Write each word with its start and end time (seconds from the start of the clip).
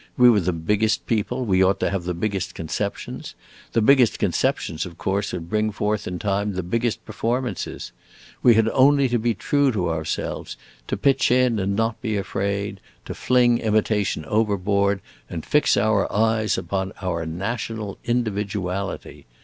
We 0.17 0.31
were 0.31 0.39
the 0.39 0.51
biggest 0.51 1.05
people, 1.05 1.41
and 1.41 1.47
we 1.47 1.61
ought 1.63 1.79
to 1.81 1.91
have 1.91 2.05
the 2.05 2.15
biggest 2.15 2.55
conceptions. 2.55 3.35
The 3.73 3.83
biggest 3.83 4.17
conceptions 4.17 4.83
of 4.83 4.97
course 4.97 5.31
would 5.31 5.47
bring 5.47 5.71
forth 5.71 6.07
in 6.07 6.17
time 6.17 6.53
the 6.53 6.63
biggest 6.63 7.05
performances. 7.05 7.91
We 8.41 8.55
had 8.55 8.67
only 8.69 9.07
to 9.09 9.19
be 9.19 9.35
true 9.35 9.71
to 9.73 9.91
ourselves, 9.91 10.57
to 10.87 10.97
pitch 10.97 11.29
in 11.29 11.59
and 11.59 11.75
not 11.75 12.01
be 12.01 12.17
afraid, 12.17 12.79
to 13.05 13.13
fling 13.13 13.59
Imitation 13.59 14.25
overboard 14.25 15.01
and 15.29 15.45
fix 15.45 15.77
our 15.77 16.11
eyes 16.11 16.57
upon 16.57 16.93
our 17.03 17.27
National 17.27 17.99
Individuality. 18.03 19.27